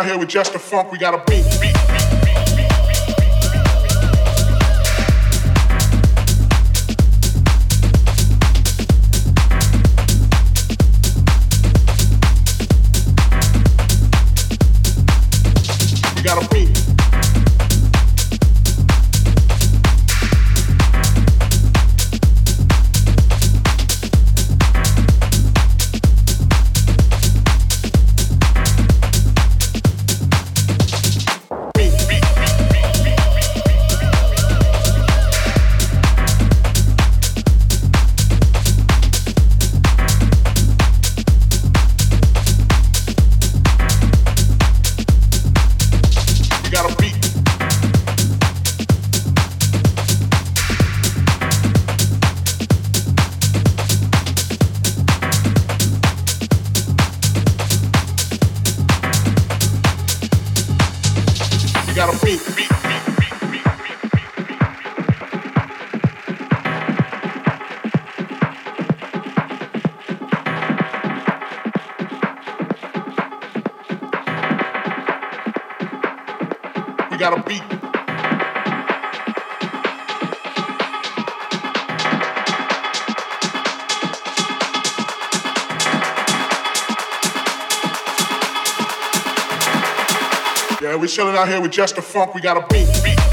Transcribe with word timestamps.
out 0.00 0.06
here 0.06 0.18
with 0.18 0.30
just 0.30 0.54
the 0.54 0.58
funk, 0.58 0.90
we 0.90 0.96
got 0.96 1.12
a 1.12 1.22
beat. 1.30 1.44
beat. 1.60 1.69
chilling 91.10 91.36
out 91.36 91.48
here 91.48 91.60
with 91.60 91.72
Just 91.72 91.96
the 91.96 92.02
Funk. 92.02 92.34
We 92.34 92.40
got 92.40 92.56
a 92.56 92.66
beat, 92.68 92.86
beat. 93.02 93.29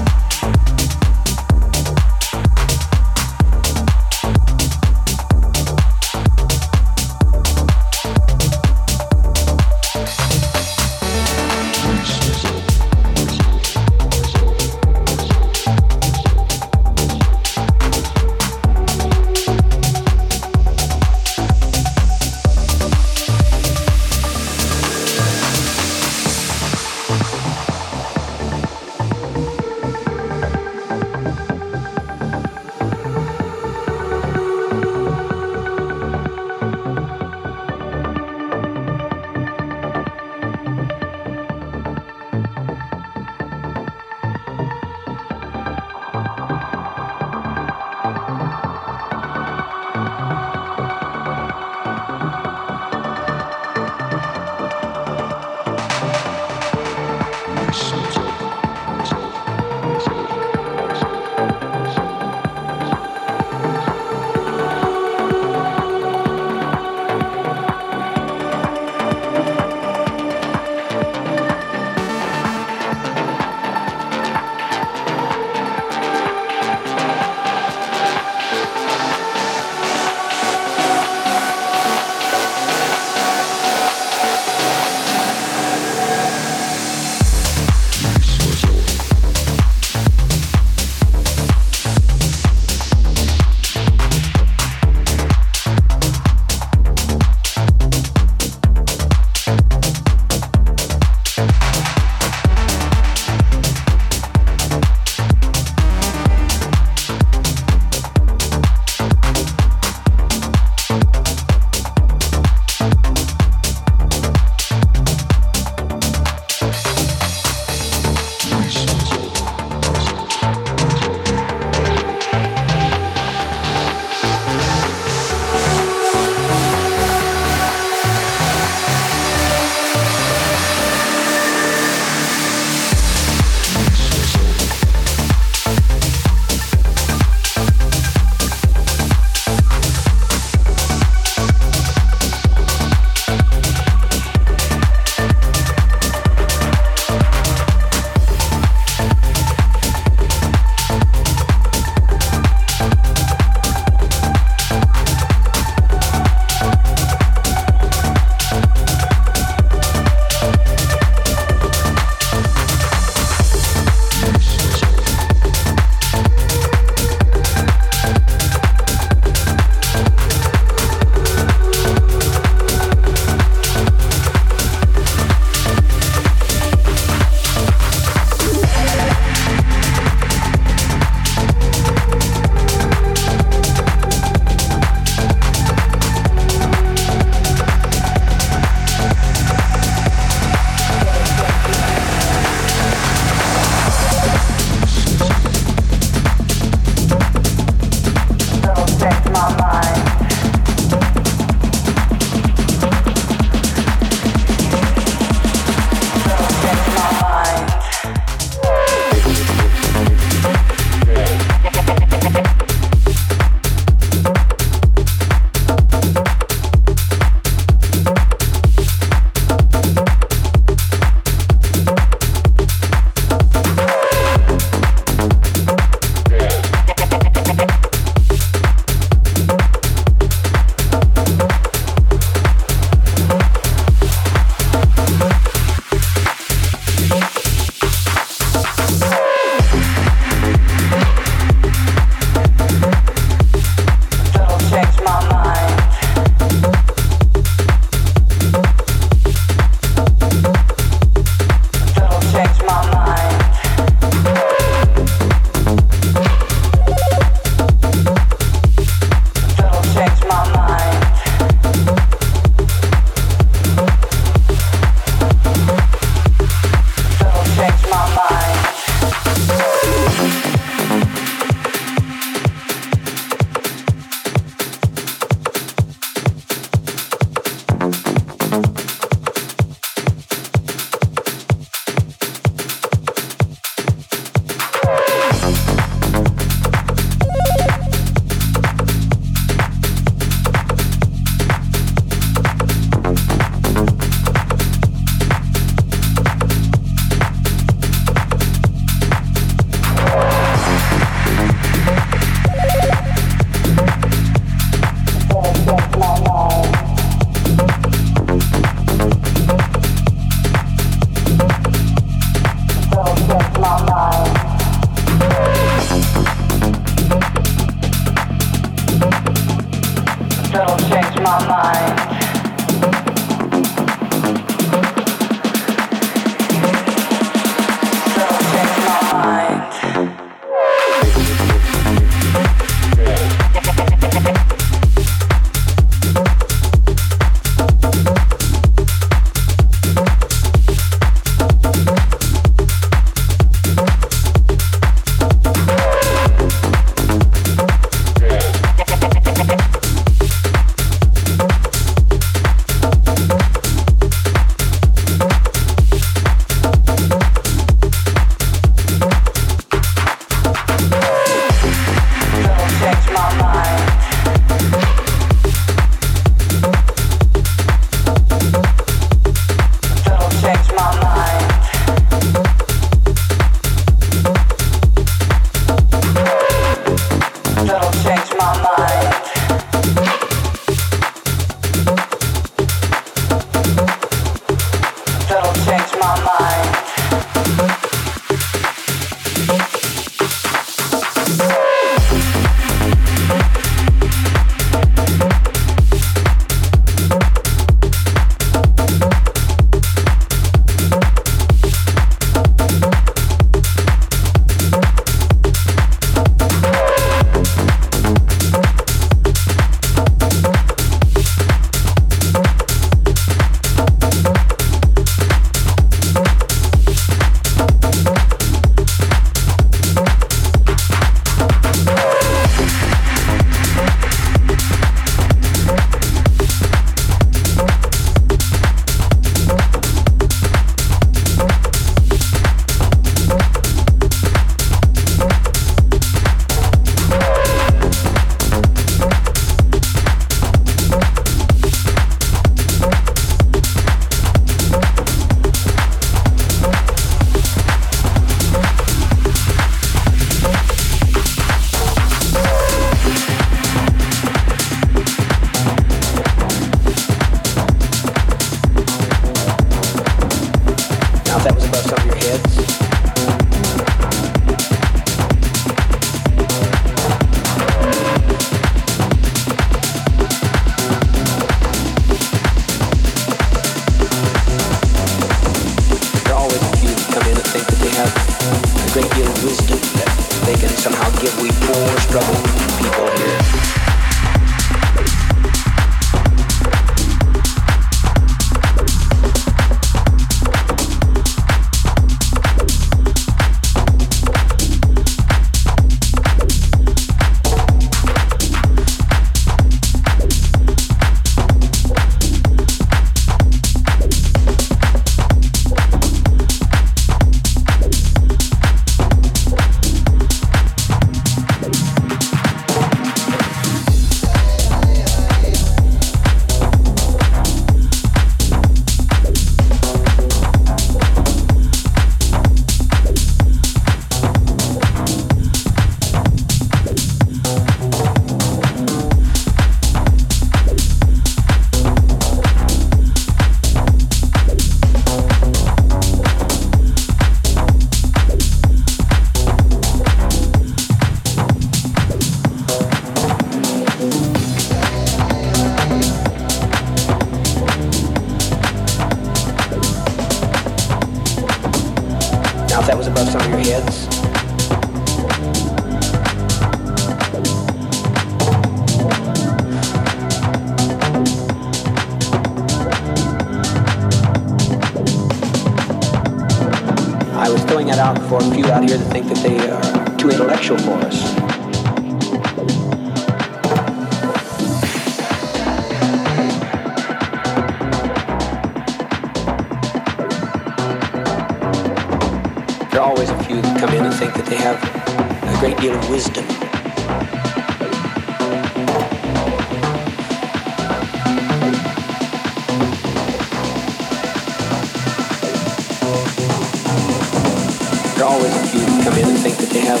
think 599.42 599.56
that 599.56 599.70
they 599.70 599.80
have 599.80 600.00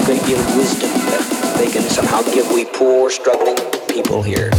a 0.00 0.06
great 0.06 0.24
deal 0.24 0.38
of 0.38 0.56
wisdom 0.56 0.88
that 0.88 1.54
they 1.58 1.70
can 1.70 1.82
somehow 1.82 2.22
give 2.32 2.50
we 2.50 2.64
poor, 2.64 3.10
struggling 3.10 3.56
people 3.88 4.22
here. 4.22 4.50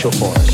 Intellectual 0.00 0.12
for 0.12 0.38
us. 0.38 0.49